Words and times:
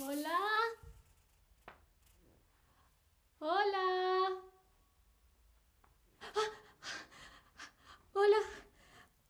Hola. 0.00 0.38
Hola. 3.40 4.30
Hola. 8.12 8.36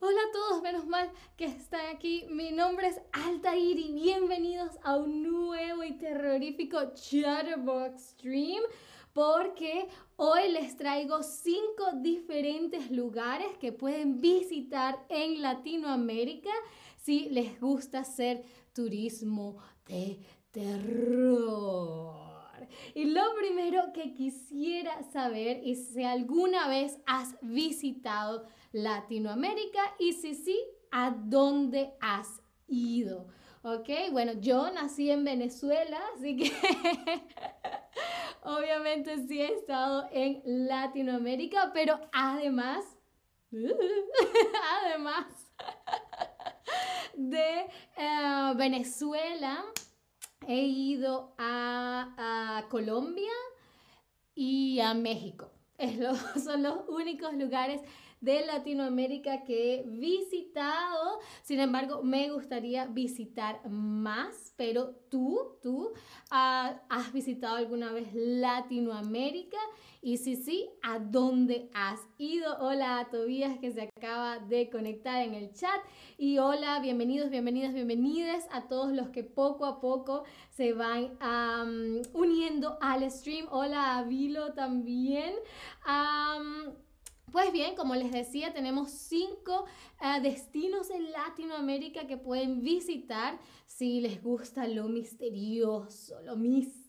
Hola 0.00 0.20
a 0.20 0.32
todos, 0.32 0.62
menos 0.62 0.86
mal 0.86 1.10
que 1.36 1.46
están 1.46 1.86
aquí. 1.94 2.26
Mi 2.28 2.50
nombre 2.50 2.88
es 2.88 3.00
Altair 3.12 3.78
y 3.78 3.92
bienvenidos 3.92 4.72
a 4.82 4.96
un 4.96 5.22
nuevo 5.22 5.84
y 5.84 5.96
terrorífico 5.96 6.92
Chatterbox 6.94 8.10
Stream 8.10 8.62
porque 9.14 9.88
hoy 10.16 10.52
les 10.52 10.76
traigo 10.76 11.22
cinco 11.22 11.92
diferentes 12.02 12.90
lugares 12.90 13.56
que 13.58 13.72
pueden 13.72 14.20
visitar 14.20 15.02
en 15.08 15.40
Latinoamérica 15.40 16.50
si 16.96 17.30
les 17.30 17.58
gusta 17.58 18.00
hacer 18.00 18.44
turismo 18.74 19.56
de 19.86 20.20
terror. 20.50 22.18
Y 22.94 23.04
lo 23.04 23.22
primero 23.36 23.92
que 23.92 24.12
quisiera 24.12 25.02
saber 25.12 25.60
es 25.64 25.88
si 25.88 26.04
alguna 26.04 26.68
vez 26.68 26.98
has 27.06 27.36
visitado 27.42 28.46
Latinoamérica 28.72 29.80
y 29.98 30.12
si 30.12 30.34
sí, 30.34 30.58
¿a 30.90 31.10
dónde 31.10 31.94
has 32.00 32.42
ido? 32.66 33.28
¿Ok? 33.62 33.88
Bueno, 34.12 34.32
yo 34.40 34.70
nací 34.70 35.10
en 35.10 35.24
Venezuela, 35.24 36.00
así 36.16 36.36
que 36.36 36.52
obviamente 38.42 39.26
sí 39.26 39.40
he 39.40 39.52
estado 39.54 40.08
en 40.12 40.42
Latinoamérica, 40.44 41.72
pero 41.74 41.98
además, 42.12 42.84
además 44.84 45.26
de 47.14 47.66
eh, 47.96 48.52
Venezuela, 48.56 49.64
he 50.46 50.62
ido 50.62 51.34
a, 51.38 52.64
Colombia 52.70 53.32
y 54.34 54.80
a 54.80 54.94
México. 54.94 55.50
son 56.44 56.62
los 56.62 56.88
únicos 56.88 57.34
lugares 57.34 57.80
de 58.20 58.44
Latinoamérica 58.46 59.44
que 59.44 59.74
he 59.74 59.82
visitado. 59.82 61.20
Sin 61.42 61.60
embargo, 61.60 62.02
me 62.02 62.30
gustaría 62.30 62.86
visitar 62.86 63.68
más, 63.68 64.52
pero 64.56 64.94
tú, 65.08 65.58
tú, 65.62 65.92
ah, 66.30 66.80
¿has 66.88 67.12
visitado 67.12 67.56
alguna 67.56 67.92
vez 67.92 68.08
Latinoamérica? 68.14 69.58
Y 70.00 70.18
si 70.18 70.36
sí, 70.36 70.70
¿a 70.82 71.00
dónde 71.00 71.70
has 71.74 72.00
ido? 72.18 72.56
Hola 72.60 73.00
a 73.00 73.10
Tobías 73.10 73.58
que 73.58 73.72
se 73.72 73.82
acaba 73.82 74.38
de 74.38 74.70
conectar 74.70 75.22
en 75.22 75.34
el 75.34 75.52
chat. 75.52 75.80
Y 76.16 76.38
hola, 76.38 76.78
bienvenidos, 76.80 77.30
bienvenidas, 77.30 77.74
bienvenidas 77.74 78.46
a 78.52 78.68
todos 78.68 78.92
los 78.92 79.08
que 79.08 79.24
poco 79.24 79.66
a 79.66 79.80
poco 79.80 80.24
se 80.50 80.72
van 80.72 81.18
uniendo 82.12 82.78
al 82.80 83.10
stream. 83.10 83.46
Hola 83.50 83.98
a 83.98 84.04
Vilo 84.04 84.52
también. 84.54 85.34
Pues 87.32 87.52
bien, 87.52 87.76
como 87.76 87.94
les 87.94 88.10
decía, 88.10 88.52
tenemos 88.52 88.90
cinco 88.90 89.66
eh, 90.00 90.20
destinos 90.22 90.90
en 90.90 91.12
Latinoamérica 91.12 92.06
que 92.06 92.16
pueden 92.16 92.62
visitar 92.62 93.38
si 93.66 94.00
les 94.00 94.22
gusta 94.22 94.66
lo 94.66 94.88
misterioso, 94.88 96.20
lo 96.22 96.36
místico 96.36 96.87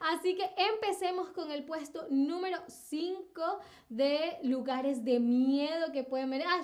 Así 0.00 0.34
que 0.34 0.50
empecemos 0.56 1.28
con 1.30 1.52
el 1.52 1.64
puesto 1.64 2.06
número 2.10 2.58
5 2.66 3.60
de 3.88 4.38
lugares 4.42 5.04
de 5.04 5.20
miedo 5.20 5.92
que 5.92 6.02
pueden 6.02 6.30
ver. 6.30 6.42
Ah, 6.46 6.62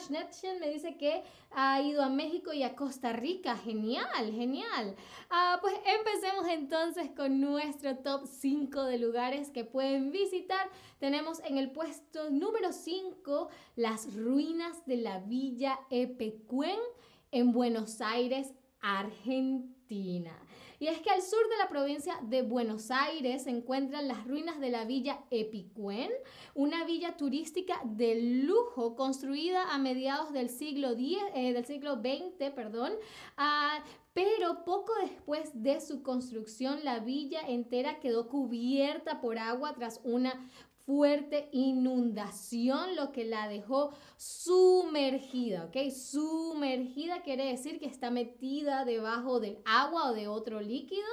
me 0.59 0.71
dice 0.71 0.97
que 0.97 1.23
ha 1.53 1.81
ido 1.81 2.03
a 2.03 2.09
México 2.09 2.53
y 2.53 2.65
a 2.65 2.75
Costa 2.75 3.13
Rica. 3.13 3.57
Genial, 3.57 4.33
genial. 4.33 4.97
Ah, 5.31 5.59
pues 5.61 5.75
empecemos 5.87 6.49
entonces 6.49 7.11
con 7.17 7.41
nuestro 7.41 7.99
top 7.99 8.27
5 8.27 8.83
de 8.83 8.99
lugares 8.99 9.51
que 9.51 9.65
pueden 9.65 10.11
visitar. 10.11 10.69
Tenemos 10.99 11.41
en 11.45 11.57
el 11.57 11.71
puesto 11.71 12.31
número 12.31 12.73
5 12.73 13.49
las 13.77 14.13
ruinas 14.17 14.85
de 14.87 14.97
la 14.97 15.21
Villa 15.21 15.79
Epecuén 15.91 16.81
en 17.31 17.53
Buenos 17.53 18.01
Aires, 18.01 18.53
Argentina. 18.81 19.80
Y 19.91 20.87
es 20.87 21.01
que 21.01 21.11
al 21.11 21.21
sur 21.21 21.49
de 21.51 21.59
la 21.59 21.69
provincia 21.69 22.15
de 22.23 22.43
Buenos 22.43 22.91
Aires 22.91 23.43
se 23.43 23.51
encuentran 23.51 24.07
las 24.07 24.27
ruinas 24.27 24.61
de 24.61 24.71
la 24.71 24.85
villa 24.85 25.19
Epicuén, 25.31 26.11
una 26.55 26.85
villa 26.85 27.17
turística 27.17 27.81
de 27.85 28.45
lujo 28.45 28.95
construida 28.95 29.75
a 29.75 29.79
mediados 29.79 30.33
del 30.33 30.49
siglo, 30.49 30.91
eh, 30.91 31.53
del 31.53 31.65
siglo 31.67 31.97
XX, 31.97 32.53
perdón, 32.55 32.93
ah, 33.37 33.83
pero 34.13 34.65
poco 34.65 34.93
después 35.03 35.51
de 35.55 35.81
su 35.81 36.03
construcción 36.03 36.85
la 36.85 37.01
villa 37.01 37.41
entera 37.49 38.01
quedó 38.01 38.29
cubierta 38.29 39.21
por 39.21 39.39
agua 39.39 39.75
tras 39.75 40.01
una 40.05 40.49
fuerte 40.91 41.49
inundación, 41.53 42.97
lo 42.97 43.13
que 43.13 43.25
la 43.25 43.47
dejó 43.47 43.93
sumergida, 44.17 45.67
¿ok? 45.67 45.93
Sumergida 45.93 47.23
quiere 47.23 47.45
decir 47.45 47.79
que 47.79 47.87
está 47.87 48.11
metida 48.11 48.85
debajo 48.85 49.39
del 49.39 49.59
agua 49.65 50.11
o 50.11 50.15
de 50.15 50.27
otro 50.27 50.61
líquido. 50.61 51.07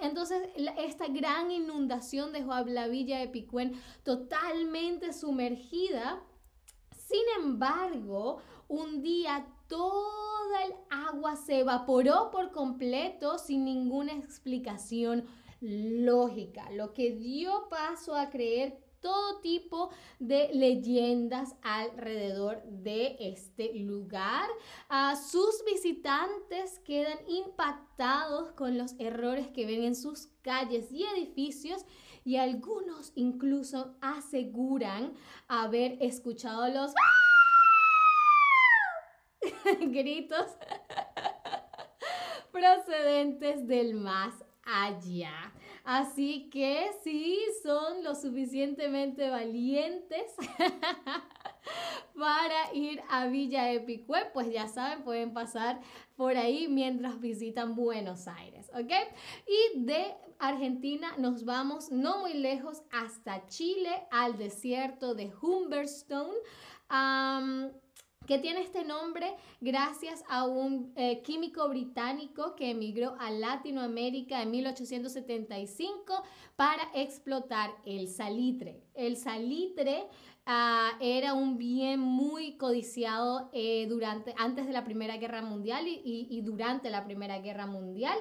entonces, 0.00 0.50
esta 0.78 1.08
gran 1.08 1.50
inundación 1.50 2.32
dejó 2.32 2.52
a 2.52 2.62
la 2.62 2.86
villa 2.86 3.18
de 3.18 3.26
Picuen 3.26 3.72
totalmente 4.04 5.12
sumergida. 5.12 6.22
Sin 6.96 7.42
embargo, 7.42 8.38
un 8.68 9.02
día 9.02 9.48
toda 9.66 10.64
el 10.64 10.74
agua 10.90 11.34
se 11.34 11.58
evaporó 11.58 12.30
por 12.30 12.52
completo 12.52 13.36
sin 13.38 13.64
ninguna 13.64 14.12
explicación 14.12 15.26
lógica, 15.60 16.70
lo 16.70 16.92
que 16.92 17.12
dio 17.12 17.68
paso 17.68 18.14
a 18.14 18.30
creer 18.30 18.78
todo 19.00 19.40
tipo 19.40 19.90
de 20.18 20.50
leyendas 20.52 21.54
alrededor 21.62 22.62
de 22.64 23.16
este 23.18 23.74
lugar. 23.74 24.48
a 24.88 25.16
sus 25.16 25.64
visitantes 25.64 26.78
quedan 26.80 27.18
impactados 27.28 28.52
con 28.52 28.76
los 28.76 28.94
errores 28.98 29.48
que 29.48 29.66
ven 29.66 29.84
en 29.84 29.94
sus 29.94 30.28
calles 30.42 30.90
y 30.92 31.04
edificios 31.04 31.84
y 32.24 32.36
algunos 32.36 33.12
incluso 33.14 33.96
aseguran 34.00 35.14
haber 35.48 35.96
escuchado 36.02 36.68
los 36.68 36.92
gritos 39.80 40.46
procedentes 42.52 43.66
del 43.66 43.94
más 43.94 44.34
allá. 44.64 45.52
Así 45.84 46.48
que 46.50 46.90
si 47.02 47.38
son 47.62 48.04
lo 48.04 48.14
suficientemente 48.14 49.30
valientes 49.30 50.34
para 52.14 52.74
ir 52.74 53.02
a 53.08 53.26
Villa 53.26 53.72
Epicue, 53.72 54.30
pues 54.32 54.52
ya 54.52 54.68
saben, 54.68 55.02
pueden 55.02 55.32
pasar 55.32 55.80
por 56.16 56.36
ahí 56.36 56.68
mientras 56.68 57.20
visitan 57.20 57.74
Buenos 57.74 58.28
Aires, 58.28 58.70
¿ok? 58.74 58.92
Y 59.46 59.80
de 59.80 60.14
Argentina 60.38 61.14
nos 61.18 61.44
vamos 61.44 61.90
no 61.90 62.18
muy 62.18 62.34
lejos 62.34 62.82
hasta 62.90 63.46
Chile, 63.46 63.90
al 64.10 64.36
desierto 64.36 65.14
de 65.14 65.32
Humberstone 65.40 66.36
que 68.30 68.38
tiene 68.38 68.60
este 68.60 68.84
nombre 68.84 69.34
gracias 69.60 70.22
a 70.28 70.46
un 70.46 70.92
eh, 70.94 71.20
químico 71.22 71.68
británico 71.68 72.54
que 72.54 72.70
emigró 72.70 73.16
a 73.18 73.32
Latinoamérica 73.32 74.40
en 74.40 74.52
1875 74.52 76.22
para 76.54 76.80
explotar 76.94 77.72
el 77.84 78.06
salitre. 78.06 78.84
El 78.94 79.16
salitre 79.16 80.06
ah, 80.46 80.92
era 81.00 81.34
un 81.34 81.58
bien 81.58 82.00
muy 82.00 82.56
codiciado 82.56 83.50
eh, 83.52 83.86
durante, 83.88 84.34
antes 84.38 84.66
de 84.66 84.72
la 84.72 84.84
Primera 84.84 85.16
Guerra 85.16 85.42
Mundial 85.42 85.86
y 85.86 86.40
durante 86.42 86.90
la 86.90 87.04
Primera 87.04 87.38
Guerra 87.38 87.66
Mundial 87.66 88.16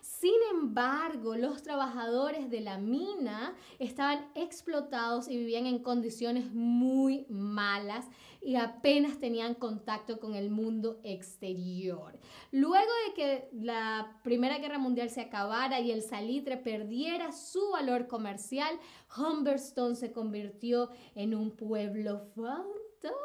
sin 0.00 0.34
embargo, 0.52 1.36
los 1.36 1.62
trabajadores 1.62 2.50
de 2.50 2.60
la 2.60 2.78
mina 2.78 3.54
estaban 3.78 4.26
explotados 4.34 5.28
y 5.28 5.36
vivían 5.36 5.66
en 5.66 5.80
condiciones 5.80 6.52
muy 6.52 7.26
malas 7.28 8.06
y 8.40 8.56
apenas 8.56 9.18
tenían 9.18 9.54
contacto 9.54 10.18
con 10.18 10.34
el 10.34 10.50
mundo 10.50 11.00
exterior. 11.04 12.18
Luego 12.52 12.90
de 13.06 13.14
que 13.14 13.48
la 13.52 14.18
Primera 14.22 14.58
Guerra 14.58 14.78
Mundial 14.78 15.10
se 15.10 15.20
acabara 15.20 15.80
y 15.80 15.90
el 15.90 16.02
salitre 16.02 16.56
perdiera 16.56 17.32
su 17.32 17.70
valor 17.70 18.06
comercial, 18.06 18.78
Humberstone 19.16 19.96
se 19.96 20.12
convirtió 20.12 20.90
en 21.14 21.34
un 21.34 21.50
pueblo 21.50 22.26
fantasma. 22.34 23.18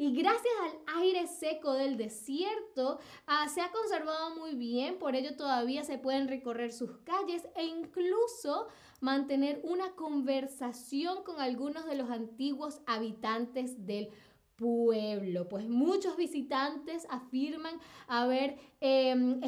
Y 0.00 0.14
gracias 0.14 0.54
al 0.62 1.00
aire 1.02 1.26
seco 1.26 1.72
del 1.72 1.96
desierto 1.96 3.00
ah, 3.26 3.48
se 3.48 3.60
ha 3.60 3.72
conservado 3.72 4.36
muy 4.36 4.54
bien, 4.54 4.96
por 4.98 5.16
ello 5.16 5.36
todavía 5.36 5.82
se 5.82 5.98
pueden 5.98 6.28
recorrer 6.28 6.72
sus 6.72 6.98
calles 6.98 7.48
e 7.56 7.64
incluso 7.64 8.68
mantener 9.00 9.60
una 9.64 9.96
conversación 9.96 11.24
con 11.24 11.40
algunos 11.40 11.84
de 11.86 11.96
los 11.96 12.10
antiguos 12.10 12.80
habitantes 12.86 13.86
del 13.86 14.06
pueblo, 14.06 14.28
pues 14.58 15.68
muchos 15.68 16.16
visitantes 16.16 17.06
afirman 17.10 17.78
haber, 18.08 18.58
em, 18.80 19.40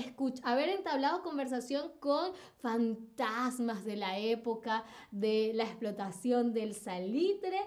haber 0.44 0.68
entablado 0.68 1.22
conversación 1.22 1.90
con 1.98 2.32
fantasmas 2.60 3.84
de 3.84 3.96
la 3.96 4.18
época 4.18 4.84
de 5.10 5.50
la 5.54 5.64
explotación 5.64 6.52
del 6.52 6.74
salitre 6.74 7.58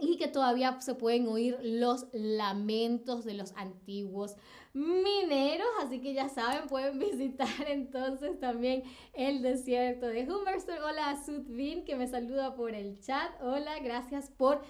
y 0.00 0.16
que 0.16 0.28
todavía 0.28 0.80
se 0.80 0.94
pueden 0.94 1.28
oír 1.28 1.58
los 1.62 2.06
lamentos 2.12 3.24
de 3.24 3.34
los 3.34 3.52
antiguos 3.56 4.36
mineros, 4.78 5.66
así 5.82 6.00
que 6.00 6.14
ya 6.14 6.28
saben, 6.28 6.68
pueden 6.68 6.98
visitar 7.10 7.48
entonces 7.66 8.38
también 8.38 8.84
el 9.12 9.42
desierto 9.42 10.06
de 10.06 10.30
Humberstone. 10.30 10.80
Hola 10.80 11.10
a 11.10 11.24
Sudvin 11.24 11.84
que 11.84 11.96
me 11.96 12.06
saluda 12.06 12.54
por 12.54 12.74
el 12.74 13.00
chat. 13.00 13.30
Hola, 13.42 13.78
gracias 13.80 14.30
por 14.30 14.62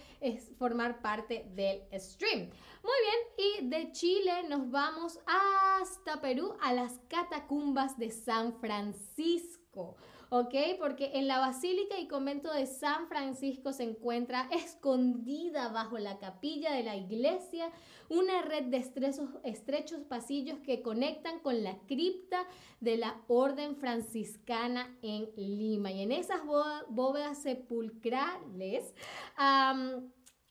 formar 0.58 1.02
parte 1.02 1.46
del 1.54 1.82
stream. 2.00 2.50
Muy 2.82 2.98
bien, 3.04 3.62
y 3.62 3.68
de 3.68 3.92
Chile 3.92 4.32
nos 4.48 4.70
vamos 4.70 5.20
hasta 5.26 6.20
Perú 6.20 6.54
a 6.62 6.72
las 6.72 6.98
catacumbas 7.08 7.98
de 7.98 8.10
San 8.10 8.58
Francisco. 8.60 9.96
¿Ok? 10.30 10.54
Porque 10.78 11.12
en 11.14 11.28
la 11.28 11.38
Basílica 11.38 11.98
y 11.98 12.08
Convento 12.08 12.52
de 12.52 12.66
San 12.66 13.08
Francisco 13.08 13.72
se 13.72 13.84
encuentra 13.84 14.48
escondida 14.52 15.68
bajo 15.68 15.98
la 15.98 16.18
capilla 16.18 16.72
de 16.72 16.82
la 16.82 16.96
iglesia 16.96 17.70
una 18.08 18.42
red 18.42 18.64
de 18.64 18.78
estrechos, 18.78 19.28
estrechos 19.44 20.00
pasillos 20.00 20.58
que 20.60 20.82
conectan 20.82 21.40
con 21.40 21.62
la 21.62 21.78
cripta 21.86 22.46
de 22.80 22.96
la 22.96 23.20
Orden 23.28 23.76
Franciscana 23.76 24.96
en 25.02 25.28
Lima. 25.36 25.92
Y 25.92 26.02
en 26.02 26.12
esas 26.12 26.40
bóvedas 26.88 27.42
sepulcrales... 27.42 28.94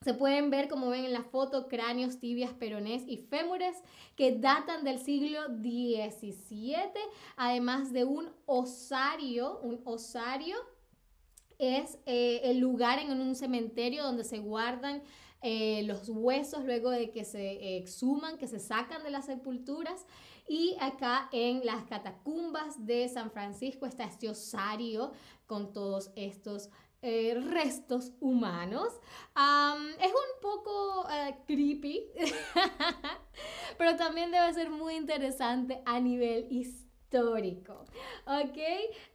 Se 0.04 0.14
pueden 0.14 0.50
ver, 0.50 0.68
como 0.68 0.90
ven 0.90 1.04
en 1.04 1.12
la 1.12 1.24
foto, 1.24 1.66
cráneos, 1.66 2.20
tibias, 2.20 2.52
peronés 2.52 3.02
y 3.06 3.16
fémures 3.16 3.76
que 4.14 4.32
datan 4.32 4.84
del 4.84 5.00
siglo 5.00 5.40
XVII, 5.48 6.92
además 7.36 7.92
de 7.92 8.04
un 8.04 8.30
osario, 8.46 9.58
un 9.60 9.80
osario 9.84 10.56
es 11.58 11.98
eh, 12.06 12.42
el 12.44 12.58
lugar 12.58 13.00
en 13.00 13.20
un 13.20 13.34
cementerio 13.34 14.04
donde 14.04 14.22
se 14.22 14.38
guardan 14.38 15.02
eh, 15.42 15.82
los 15.84 16.08
huesos 16.08 16.64
luego 16.64 16.90
de 16.90 17.10
que 17.10 17.24
se 17.24 17.76
exhuman, 17.76 18.38
que 18.38 18.46
se 18.46 18.60
sacan 18.60 19.02
de 19.02 19.10
las 19.10 19.26
sepulturas. 19.26 20.06
Y 20.48 20.76
acá 20.80 21.28
en 21.32 21.66
las 21.66 21.84
catacumbas 21.84 22.86
de 22.86 23.08
San 23.08 23.30
Francisco 23.30 23.84
está 23.84 24.04
este 24.04 24.30
osario 24.30 25.12
con 25.46 25.72
todos 25.72 26.10
estos 26.16 26.70
eh, 27.02 27.40
restos 27.50 28.12
humanos. 28.20 28.92
es 30.00 30.10
un 30.10 30.40
poco 30.42 31.08
eh, 31.10 31.36
creepy, 31.46 32.06
pero 33.78 33.96
también 33.96 34.30
debe 34.30 34.52
ser 34.52 34.70
muy 34.70 34.94
interesante 34.94 35.82
a 35.86 36.00
nivel 36.00 36.46
histórico. 36.50 37.84
¿Ok? 38.26 38.58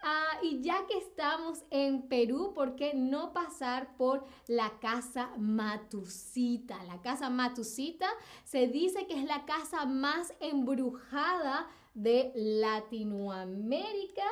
Ah, 0.01 0.39
y 0.41 0.61
ya 0.61 0.85
que 0.87 0.97
estamos 0.97 1.63
en 1.69 2.07
Perú, 2.07 2.53
¿por 2.55 2.75
qué 2.75 2.93
no 2.95 3.33
pasar 3.33 3.95
por 3.97 4.25
la 4.47 4.79
casa 4.79 5.31
Matusita? 5.37 6.83
La 6.85 7.01
casa 7.01 7.29
Matusita 7.29 8.09
se 8.43 8.67
dice 8.67 9.05
que 9.05 9.19
es 9.19 9.25
la 9.25 9.45
casa 9.45 9.85
más 9.85 10.33
embrujada 10.39 11.67
de 11.93 12.31
Latinoamérica. 12.35 14.23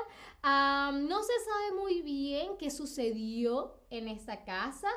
no 0.43 1.23
se 1.23 1.33
sabe 1.45 1.79
muy 1.79 2.01
bien 2.01 2.57
qué 2.57 2.71
sucedió 2.71 3.79
en 3.89 4.07
esa 4.07 4.43
casa, 4.43 4.89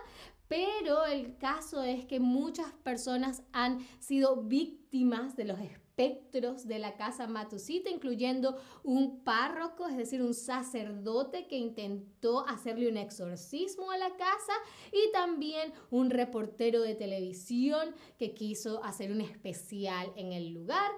pero 0.48 1.04
el 1.06 1.36
caso 1.38 1.82
es 1.82 2.04
que 2.04 2.20
muchas 2.20 2.72
personas 2.82 3.42
han 3.52 3.80
sido 3.98 4.42
víctimas 4.42 5.36
de 5.36 5.44
los 5.44 5.58
espectros 5.58 6.66
de 6.66 6.78
la 6.78 6.96
casa 6.96 7.26
Matusita, 7.28 7.88
incluyendo 7.88 8.58
un 8.82 9.22
párroco, 9.22 9.86
es 9.86 9.96
decir, 9.96 10.22
un 10.22 10.34
sacerdote 10.34 11.46
que 11.46 11.56
intentó 11.56 12.46
hacerle 12.46 12.88
un 12.88 12.96
exorcismo 12.96 13.90
a 13.90 13.98
la 13.98 14.16
casa 14.16 14.52
y 14.92 15.12
también 15.12 15.72
un 15.90 16.10
reportero 16.10 16.82
de 16.82 16.96
televisión 16.96 17.94
que 18.18 18.34
quiso 18.34 18.82
hacer 18.82 19.12
un 19.12 19.20
especial 19.20 20.12
en 20.16 20.32
el 20.32 20.52
lugar. 20.52 20.90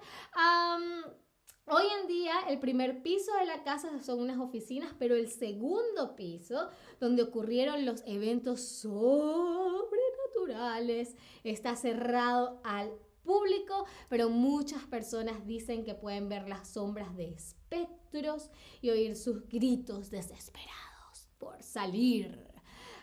Hoy 1.69 1.83
en 2.01 2.07
día 2.07 2.31
el 2.47 2.59
primer 2.59 3.03
piso 3.03 3.33
de 3.37 3.45
la 3.45 3.65
casa 3.65 4.01
son 4.01 4.21
unas 4.21 4.39
oficinas, 4.39 4.95
pero 4.97 5.15
el 5.15 5.29
segundo 5.29 6.15
piso, 6.15 6.69
donde 7.01 7.23
ocurrieron 7.23 7.85
los 7.85 8.03
eventos 8.05 8.61
sobrenaturales, 8.61 11.17
está 11.43 11.75
cerrado 11.75 12.61
al 12.63 12.93
público, 13.21 13.85
pero 14.07 14.29
muchas 14.29 14.85
personas 14.85 15.45
dicen 15.45 15.83
que 15.83 15.93
pueden 15.93 16.29
ver 16.29 16.47
las 16.47 16.69
sombras 16.69 17.17
de 17.17 17.33
espectros 17.33 18.49
y 18.79 18.91
oír 18.91 19.17
sus 19.17 19.45
gritos 19.49 20.09
desesperados 20.09 21.27
por 21.37 21.61
salir 21.61 22.46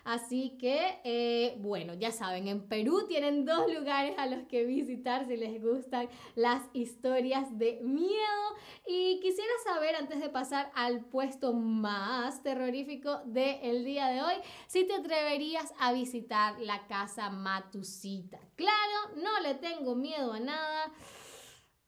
Así 0.05 0.59
que, 0.59 1.01
eh, 1.03 1.57
bueno, 1.61 1.95
ya 1.95 2.13
saben, 2.13 2.47
en 2.47 2.69
Perú 2.69 3.07
tienen 3.09 3.47
dos 3.47 3.73
lugares 3.73 4.15
a 4.19 4.27
los 4.27 4.47
que 4.47 4.65
visitar 4.65 5.27
si 5.27 5.37
les 5.37 5.63
gustan 5.63 6.09
las 6.35 6.63
historias 6.75 7.59
de 7.59 7.81
miedo. 7.83 8.45
Y 8.87 9.19
quisiera 9.21 9.53
saber, 9.65 9.97
antes 9.97 10.21
de 10.21 10.29
pasar 10.29 10.71
al 10.75 11.07
puesto 11.07 11.55
más 11.55 12.43
terrorífico 12.43 13.23
del 13.25 13.85
día 13.85 14.09
de 14.09 14.21
hoy, 14.21 14.35
si 14.67 14.85
te 14.87 14.95
atreverías 14.95 15.73
a 15.79 15.93
visitar 15.95 16.61
la 16.61 16.87
casa 16.87 17.31
Matusita. 17.31 18.39
Claro, 18.57 19.17
no 19.17 19.41
le 19.41 19.55
tengo 19.55 19.95
miedo 19.95 20.35
a 20.35 20.41
nada. 20.41 20.93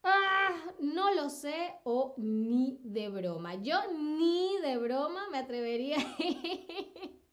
Ah, 0.03 0.55
no 0.81 1.12
lo 1.12 1.29
sé 1.29 1.75
o 1.85 2.15
ni 2.17 2.79
de 2.83 3.11
broma. 3.11 3.57
Yo 3.57 3.77
ni 3.93 4.57
de 4.62 4.79
broma 4.79 5.29
me 5.31 5.39
atrevería 5.39 5.97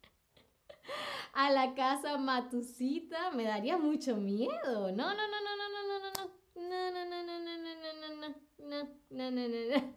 a 1.33 1.51
la 1.51 1.73
casa 1.73 2.17
Matusita, 2.17 3.31
me 3.31 3.43
daría 3.43 3.77
mucho 3.77 4.15
miedo. 4.15 4.91
No, 4.91 5.13
no, 5.13 5.13
no, 5.13 5.41
no, 5.41 5.55
no, 5.57 5.69
no, 5.69 5.87
no, 5.87 5.99
no, 5.99 6.11
no. 6.17 6.43
No, 6.55 6.91
no, 6.91 7.05
no, 7.05 7.23
no, 7.23 7.39
no, 7.39 7.57
no, 7.57 7.73
no, 7.73 7.93
no, 7.93 8.27
no, 8.59 8.83
no, 9.09 9.31
no, 9.31 9.47
no, 9.47 9.77
no. 9.77 9.93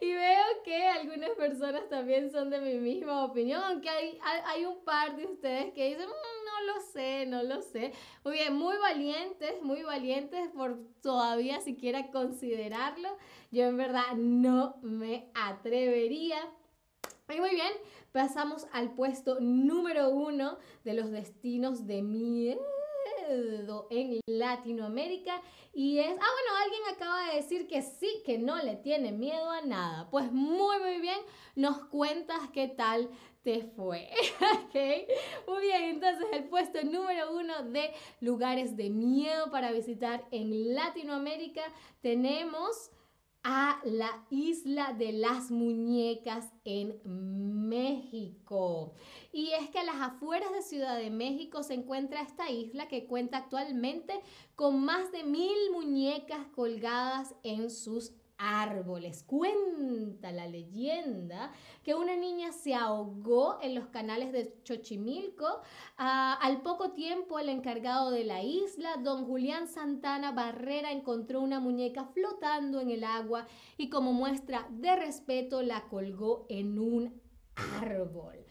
Y 0.00 0.12
veo 0.12 0.44
que 0.64 0.86
algunas 0.86 1.30
personas 1.30 1.88
también 1.88 2.30
son 2.30 2.50
de 2.50 2.60
mi 2.60 2.74
misma 2.74 3.24
opinión, 3.24 3.62
aunque 3.62 3.88
hay, 3.88 4.18
hay, 4.22 4.64
un 4.66 4.84
par 4.84 5.16
de 5.16 5.24
ustedes 5.24 5.72
que 5.72 5.88
dicen, 5.88 6.08
no 6.08 6.74
lo 6.74 6.80
sé, 6.80 7.26
no 7.26 7.42
lo 7.42 7.62
sé. 7.62 7.92
Muy 8.24 8.34
bien, 8.34 8.54
muy 8.54 8.76
valientes, 8.76 9.62
muy 9.62 9.82
valientes 9.82 10.50
por 10.50 10.78
todavía 11.00 11.60
siquiera 11.60 12.10
considerarlo. 12.10 13.16
Yo 13.50 13.64
en 13.64 13.76
verdad 13.76 14.14
no 14.16 14.76
me 14.82 15.30
atrevería. 15.34 16.38
Muy 17.28 17.50
bien, 17.50 17.72
pasamos 18.12 18.66
al 18.72 18.94
puesto 18.94 19.40
número 19.40 20.10
uno 20.10 20.58
de 20.84 20.92
los 20.92 21.10
destinos 21.10 21.86
de 21.86 22.02
miedo 22.02 22.60
en 23.90 24.20
Latinoamérica. 24.26 25.40
Y 25.72 26.00
es, 26.00 26.10
ah 26.10 26.12
bueno, 26.12 26.56
alguien 26.62 26.82
acaba 26.94 27.28
de 27.28 27.36
decir 27.36 27.66
que 27.66 27.80
sí, 27.80 28.22
que 28.26 28.36
no 28.36 28.56
le 28.62 28.76
tiene 28.76 29.10
miedo 29.10 29.50
a 29.50 29.62
nada. 29.62 30.10
Pues 30.10 30.30
muy 30.32 30.78
muy 30.80 31.00
bien, 31.00 31.18
nos 31.56 31.78
cuentas 31.86 32.40
qué 32.52 32.68
tal 32.68 33.08
te 33.42 33.62
fue. 33.76 34.10
Muy 35.46 35.62
bien, 35.62 35.84
entonces 35.84 36.26
el 36.32 36.44
puesto 36.44 36.82
número 36.82 37.36
uno 37.36 37.62
de 37.64 37.92
lugares 38.20 38.74
de 38.74 38.88
miedo 38.88 39.50
para 39.50 39.70
visitar 39.70 40.24
en 40.30 40.74
Latinoamérica. 40.74 41.62
Tenemos 42.00 42.90
a 43.44 43.78
la 43.84 44.24
isla 44.30 44.94
de 44.94 45.12
las 45.12 45.50
muñecas 45.50 46.50
en 46.64 46.98
México. 47.68 48.94
Y 49.32 49.50
es 49.50 49.68
que 49.68 49.80
a 49.80 49.84
las 49.84 49.96
afueras 49.96 50.50
de 50.52 50.62
Ciudad 50.62 50.96
de 50.96 51.10
México 51.10 51.62
se 51.62 51.74
encuentra 51.74 52.22
esta 52.22 52.50
isla 52.50 52.88
que 52.88 53.04
cuenta 53.04 53.36
actualmente 53.36 54.18
con 54.56 54.82
más 54.82 55.12
de 55.12 55.24
mil 55.24 55.70
muñecas 55.72 56.46
colgadas 56.54 57.34
en 57.42 57.70
sus 57.70 58.14
árboles. 58.38 59.22
Cuenta 59.22 60.32
la 60.32 60.46
leyenda 60.46 61.52
que 61.82 61.94
una 61.94 62.16
niña 62.16 62.52
se 62.52 62.74
ahogó 62.74 63.58
en 63.62 63.74
los 63.74 63.86
canales 63.88 64.32
de 64.32 64.54
Xochimilco. 64.64 65.62
Ah, 65.96 66.38
al 66.42 66.62
poco 66.62 66.92
tiempo, 66.92 67.38
el 67.38 67.48
encargado 67.48 68.10
de 68.10 68.24
la 68.24 68.42
isla, 68.42 68.96
don 69.02 69.24
Julián 69.24 69.68
Santana 69.68 70.32
Barrera, 70.32 70.92
encontró 70.92 71.40
una 71.40 71.60
muñeca 71.60 72.04
flotando 72.06 72.80
en 72.80 72.90
el 72.90 73.04
agua 73.04 73.46
y 73.76 73.88
como 73.88 74.12
muestra 74.12 74.66
de 74.70 74.96
respeto 74.96 75.62
la 75.62 75.88
colgó 75.88 76.46
en 76.48 76.78
un 76.78 77.20
árbol. 77.80 78.44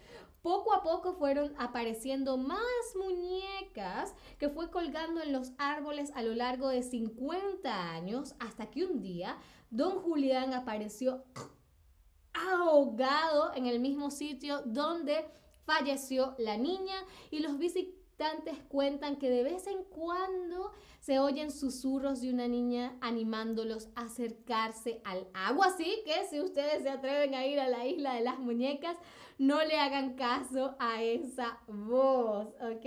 Poco 0.43 0.73
a 0.73 0.83
poco 0.83 1.13
fueron 1.13 1.53
apareciendo 1.57 2.35
más 2.35 2.59
muñecas 2.97 4.13
que 4.37 4.49
fue 4.49 4.69
colgando 4.69 5.21
en 5.21 5.31
los 5.31 5.53
árboles 5.57 6.11
a 6.15 6.21
lo 6.21 6.35
largo 6.35 6.67
de 6.67 6.83
50 6.83 7.93
años 7.93 8.35
hasta 8.39 8.69
que 8.69 8.83
un 8.83 9.01
día 9.01 9.37
don 9.73 10.01
Julián 10.01 10.53
apareció 10.53 11.23
ahogado 12.33 13.53
en 13.55 13.65
el 13.65 13.79
mismo 13.79 14.11
sitio 14.11 14.61
donde 14.65 15.25
falleció 15.65 16.35
la 16.37 16.57
niña 16.57 16.93
y 17.31 17.39
los 17.39 17.57
visitantes 17.57 18.59
cuentan 18.69 19.15
que 19.15 19.31
de 19.31 19.41
vez 19.41 19.65
en 19.65 19.83
cuando 19.85 20.71
se 20.99 21.19
oyen 21.19 21.51
susurros 21.51 22.21
de 22.21 22.31
una 22.31 22.47
niña 22.47 22.95
animándolos 23.01 23.89
a 23.95 24.03
acercarse 24.03 25.01
al 25.03 25.27
agua. 25.33 25.67
Así 25.67 26.03
que 26.05 26.23
si 26.29 26.39
ustedes 26.39 26.83
se 26.83 26.89
atreven 26.89 27.33
a 27.33 27.47
ir 27.47 27.59
a 27.59 27.67
la 27.67 27.87
isla 27.87 28.13
de 28.13 28.21
las 28.21 28.37
muñecas, 28.37 28.95
no 29.39 29.63
le 29.63 29.79
hagan 29.79 30.13
caso 30.13 30.75
a 30.79 31.01
esa 31.01 31.59
voz, 31.67 32.47
¿ok? 32.61 32.85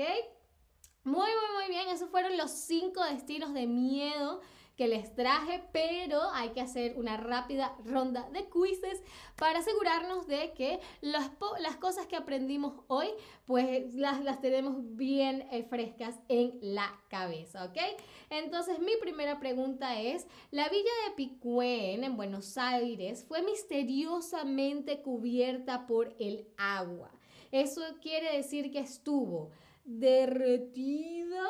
Muy, 1.03 1.15
muy, 1.15 1.57
muy 1.57 1.69
bien. 1.69 1.89
Esos 1.89 2.11
fueron 2.11 2.37
los 2.37 2.53
cinco 2.53 3.03
destinos 3.05 3.53
de 3.55 3.67
miedo 3.67 4.41
que 4.77 4.89
les 4.89 5.15
traje, 5.15 5.65
pero 5.73 6.21
hay 6.33 6.51
que 6.51 6.61
hacer 6.61 6.99
una 6.99 7.17
rápida 7.17 7.77
ronda 7.85 8.29
de 8.31 8.49
quizzes 8.51 9.03
para 9.37 9.61
asegurarnos 9.61 10.27
de 10.27 10.53
que 10.53 10.81
las, 11.01 11.31
cosas 11.81 12.07
que 12.07 12.17
aprendimos 12.17 12.75
hoy, 12.89 13.09
pues 13.47 13.95
las, 13.95 14.41
tenemos 14.41 14.77
bien 14.97 15.49
eh, 15.51 15.65
frescas 15.65 16.21
en 16.29 16.59
la 16.61 17.01
cabeza, 17.09 17.65
¿ok? 17.65 17.79
Entonces 18.29 18.79
mi 18.81 18.97
primera 19.01 19.41
pregunta 19.41 20.01
es, 20.01 20.27
la 20.51 20.69
villa 20.69 20.91
de 21.09 21.15
Picuen 21.17 22.05
en 22.05 22.17
Buenos 22.17 22.59
Aires 22.59 23.25
fue 23.27 23.43
misteriosamente 23.43 25.01
cubierta 25.01 25.87
por 25.87 26.15
el 26.19 26.49
agua. 26.59 27.11
Eso 27.51 27.81
quiere 28.03 28.37
decir 28.37 28.71
que 28.71 28.81
estuvo 28.81 29.51
derretida 29.85 31.47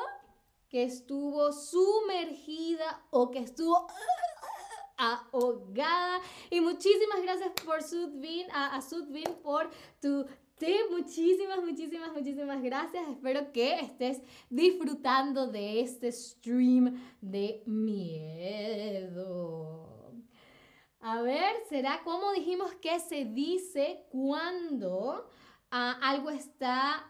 estuvo 0.85 1.53
sumergida 1.53 3.05
o 3.11 3.31
que 3.31 3.41
estuvo 3.41 3.87
ahogada. 4.97 6.21
Y 6.51 6.61
muchísimas 6.61 7.23
gracias 7.23 7.53
por 7.65 7.83
Sudvin, 7.83 8.51
a, 8.53 8.77
a 8.77 8.83
Sudvin 8.83 9.35
por 9.43 9.71
tu 10.01 10.25
tip. 10.59 10.91
Muchísimas, 10.91 11.63
muchísimas, 11.63 12.13
muchísimas 12.13 12.63
gracias. 12.63 13.09
Espero 13.09 13.53
que 13.53 13.81
estés 13.81 14.21
disfrutando 14.51 15.47
de 15.47 15.81
este 15.81 16.11
stream 16.13 17.01
de 17.21 17.63
miedo. 17.67 19.17
A 21.01 21.23
ver, 21.23 21.55
¿será 21.69 22.03
como 22.03 22.33
dijimos 22.33 22.75
que 22.75 22.99
se 22.99 23.27
dice 23.27 24.05
cuando 24.11 25.29
ah, 25.71 25.99
algo 26.03 26.31
está 26.31 27.09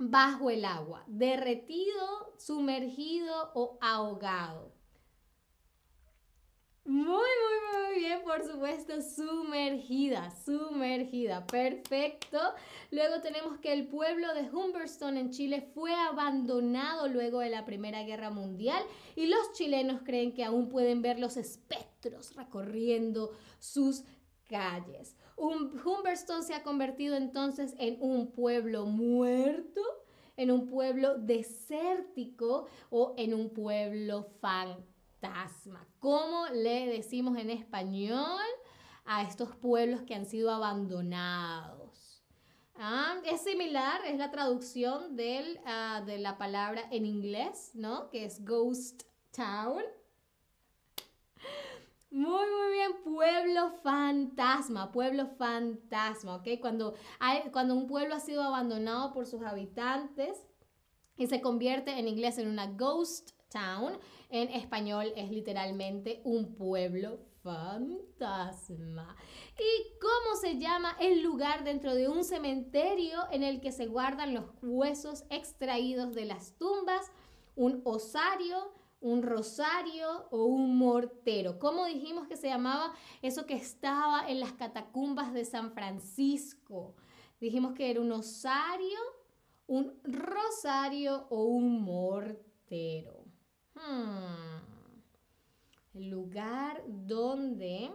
bajo 0.00 0.48
el 0.48 0.64
agua, 0.64 1.04
derretido, 1.06 2.32
sumergido 2.38 3.52
o 3.54 3.78
ahogado. 3.82 4.72
Muy, 6.86 7.04
muy, 7.06 7.86
muy 7.86 7.98
bien, 8.00 8.22
por 8.24 8.42
supuesto, 8.42 8.94
sumergida, 9.02 10.30
sumergida, 10.42 11.46
perfecto. 11.46 12.38
Luego 12.90 13.20
tenemos 13.20 13.58
que 13.58 13.74
el 13.74 13.88
pueblo 13.88 14.32
de 14.32 14.50
Humberstone 14.50 15.20
en 15.20 15.30
Chile 15.32 15.70
fue 15.74 15.92
abandonado 15.94 17.06
luego 17.06 17.40
de 17.40 17.50
la 17.50 17.66
Primera 17.66 18.02
Guerra 18.02 18.30
Mundial 18.30 18.82
y 19.16 19.26
los 19.26 19.52
chilenos 19.52 20.00
creen 20.02 20.32
que 20.32 20.44
aún 20.44 20.70
pueden 20.70 21.02
ver 21.02 21.18
los 21.18 21.36
espectros 21.36 22.34
recorriendo 22.34 23.32
sus 23.58 24.04
calles. 24.48 25.14
Humberstone 25.40 26.42
se 26.42 26.54
ha 26.54 26.62
convertido 26.62 27.16
entonces 27.16 27.74
en 27.78 27.96
un 28.00 28.30
pueblo 28.30 28.84
muerto, 28.84 29.80
en 30.36 30.50
un 30.50 30.66
pueblo 30.66 31.16
desértico 31.18 32.66
o 32.90 33.14
en 33.16 33.32
un 33.32 33.50
pueblo 33.50 34.24
fantasma. 34.40 35.86
¿Cómo 35.98 36.46
le 36.48 36.86
decimos 36.86 37.38
en 37.38 37.50
español 37.50 38.42
a 39.06 39.22
estos 39.22 39.56
pueblos 39.56 40.02
que 40.02 40.14
han 40.14 40.26
sido 40.26 40.50
abandonados? 40.50 42.22
Ah, 42.76 43.20
es 43.24 43.42
similar, 43.42 44.00
es 44.06 44.18
la 44.18 44.30
traducción 44.30 45.16
ah, 45.66 46.02
de 46.04 46.18
la 46.18 46.38
palabra 46.38 46.82
en 46.90 47.04
inglés, 47.04 47.72
¿no? 47.74 48.08
Que 48.08 48.24
es 48.24 48.44
ghost 48.44 49.02
town. 49.32 49.82
Muy, 52.10 52.26
muy 52.26 52.72
bien, 52.72 53.02
pueblo 53.04 53.70
fantasma, 53.84 54.90
pueblo 54.90 55.28
fantasma, 55.38 56.36
¿ok? 56.36 56.48
Cuando, 56.60 56.94
cuando 57.52 57.76
un 57.76 57.86
pueblo 57.86 58.16
ha 58.16 58.20
sido 58.20 58.42
abandonado 58.42 59.12
por 59.12 59.26
sus 59.26 59.42
habitantes 59.42 60.44
y 61.16 61.28
se 61.28 61.40
convierte 61.40 61.92
en 61.98 62.08
inglés 62.08 62.38
en 62.38 62.48
una 62.48 62.66
ghost 62.66 63.30
town, 63.48 63.92
en 64.28 64.48
español 64.48 65.12
es 65.14 65.30
literalmente 65.30 66.20
un 66.24 66.56
pueblo 66.56 67.20
fantasma. 67.44 69.16
¿Y 69.56 69.98
cómo 70.00 70.36
se 70.40 70.58
llama 70.58 70.96
el 70.98 71.22
lugar 71.22 71.62
dentro 71.62 71.94
de 71.94 72.08
un 72.08 72.24
cementerio 72.24 73.20
en 73.30 73.44
el 73.44 73.60
que 73.60 73.70
se 73.70 73.86
guardan 73.86 74.34
los 74.34 74.46
huesos 74.62 75.24
extraídos 75.30 76.14
de 76.16 76.24
las 76.24 76.58
tumbas? 76.58 77.12
Un 77.54 77.82
osario, 77.84 78.72
un 79.00 79.22
rosario 79.22 80.28
o 80.30 80.44
un 80.44 80.76
mortero. 80.76 81.58
¿Cómo 81.58 81.86
dijimos 81.86 82.28
que 82.28 82.36
se 82.36 82.48
llamaba 82.48 82.92
eso 83.22 83.46
que 83.46 83.54
estaba 83.54 84.28
en 84.28 84.40
las 84.40 84.52
catacumbas 84.52 85.32
de 85.32 85.44
San 85.44 85.72
Francisco? 85.72 86.94
Dijimos 87.40 87.74
que 87.74 87.90
era 87.90 88.00
un 88.00 88.12
osario, 88.12 88.98
un 89.66 89.98
rosario 90.04 91.26
o 91.30 91.44
un 91.44 91.82
mortero. 91.82 93.24
Hmm. 93.74 94.60
El 95.94 96.10
lugar 96.10 96.84
donde 96.86 97.90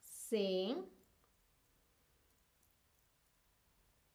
se 0.00 0.74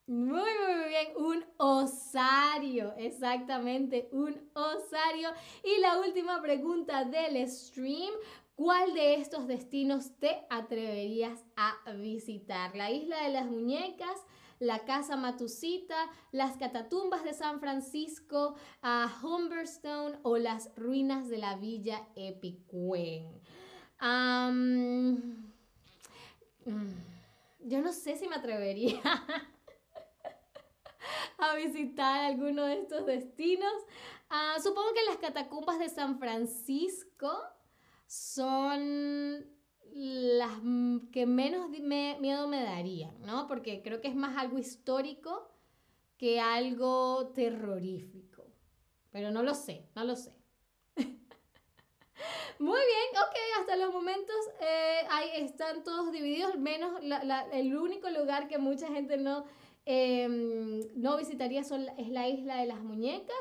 Muy, 0.05 0.27
muy 0.27 0.89
bien, 0.89 1.13
un 1.15 1.45
osario, 1.57 2.93
exactamente, 2.97 4.09
un 4.11 4.49
osario. 4.53 5.29
Y 5.63 5.79
la 5.79 5.99
última 5.99 6.41
pregunta 6.41 7.05
del 7.05 7.49
stream, 7.49 8.11
¿cuál 8.55 8.93
de 8.93 9.15
estos 9.15 9.47
destinos 9.47 10.11
te 10.19 10.45
atreverías 10.49 11.39
a 11.55 11.91
visitar? 11.93 12.75
¿La 12.75 12.91
isla 12.91 13.23
de 13.23 13.29
las 13.29 13.45
muñecas? 13.45 14.19
la 14.59 14.85
Casa 14.85 15.17
Matusita, 15.17 16.09
las 16.31 16.55
catatumbas 16.55 17.23
de 17.25 17.33
San 17.33 17.59
Francisco, 17.59 18.55
a 18.81 19.11
Humberstone 19.21 20.17
o 20.23 20.37
las 20.37 20.73
ruinas 20.77 21.27
de 21.27 21.37
la 21.37 21.57
Villa 21.57 22.07
Epicuen. 22.15 23.41
Mm, 26.65 26.93
yo 27.65 27.81
no 27.81 27.91
sé 27.91 28.15
si 28.15 28.27
me 28.27 28.35
atrevería. 28.35 29.01
a 31.51 31.55
visitar 31.55 32.25
alguno 32.25 32.65
de 32.65 32.79
estos 32.79 33.05
destinos. 33.05 33.73
Ah, 34.29 34.55
supongo 34.61 34.93
que 34.93 35.05
las 35.05 35.17
catacumbas 35.17 35.79
de 35.79 35.89
San 35.89 36.19
Francisco 36.19 37.31
son 38.07 39.45
las 39.95 40.51
que 41.11 41.25
menos 41.25 41.69
miedo 41.69 42.47
me 42.47 42.63
darían, 42.63 43.21
¿no? 43.21 43.47
Porque 43.47 43.81
creo 43.83 44.01
que 44.01 44.07
es 44.07 44.15
más 44.15 44.37
algo 44.37 44.57
histórico 44.57 45.51
que 46.17 46.39
algo 46.39 47.31
terrorífico. 47.35 48.45
Pero 49.11 49.29
no 49.29 49.43
lo 49.43 49.53
sé, 49.53 49.87
no 49.95 50.03
lo 50.03 50.15
sé. 50.15 50.35
Muy 52.59 52.79
bien, 52.79 53.23
ok, 53.23 53.35
hasta 53.59 53.75
los 53.75 53.93
momentos 53.93 54.35
eh, 54.61 55.01
ahí 55.09 55.29
están 55.43 55.83
todos 55.83 56.11
divididos, 56.11 56.57
menos 56.57 57.01
el 57.51 57.75
único 57.75 58.09
lugar 58.09 58.47
que 58.47 58.57
mucha 58.57 58.87
gente 58.87 59.17
no 59.17 59.45
Em, 59.85 60.79
no 60.95 61.17
visitaría 61.17 61.61
es 61.61 62.09
la 62.09 62.27
isla 62.29 62.57
de 62.57 62.65
las 62.65 62.81
muñecas. 62.81 63.35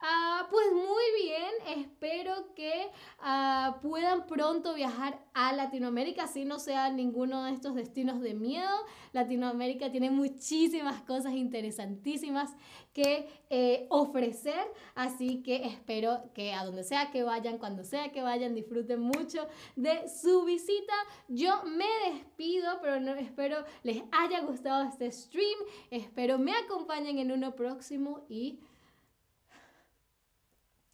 Ah, 0.00 0.46
pues 0.48 0.66
muy 0.72 1.22
bien, 1.24 1.80
espero 1.80 2.54
que 2.54 2.88
ah, 3.18 3.80
puedan 3.82 4.28
pronto 4.28 4.74
viajar 4.74 5.18
a 5.34 5.52
Latinoamérica, 5.52 6.24
así 6.24 6.44
no 6.44 6.60
sea 6.60 6.90
ninguno 6.90 7.42
de 7.42 7.52
estos 7.52 7.74
destinos 7.74 8.20
de 8.20 8.32
miedo. 8.34 8.70
Latinoamérica 9.12 9.90
tiene 9.90 10.12
muchísimas 10.12 11.02
cosas 11.02 11.32
interesantísimas 11.32 12.54
que 12.92 13.28
eh, 13.50 13.86
ofrecer, 13.90 14.68
así 14.94 15.42
que 15.42 15.66
espero 15.66 16.30
que 16.32 16.54
a 16.54 16.64
donde 16.64 16.84
sea 16.84 17.10
que 17.10 17.24
vayan, 17.24 17.58
cuando 17.58 17.82
sea 17.82 18.12
que 18.12 18.22
vayan, 18.22 18.54
disfruten 18.54 19.00
mucho 19.00 19.48
de 19.74 20.08
su 20.08 20.44
visita. 20.44 20.94
Yo 21.26 21.64
me 21.64 22.12
despido, 22.12 22.78
pero 22.80 23.00
no, 23.00 23.14
espero 23.16 23.64
les 23.82 24.04
haya 24.12 24.42
gustado 24.42 24.84
este 24.88 25.10
stream, 25.10 25.58
espero 25.90 26.38
me 26.38 26.52
acompañen 26.54 27.18
en 27.18 27.32
uno 27.32 27.56
próximo 27.56 28.24
y 28.28 28.60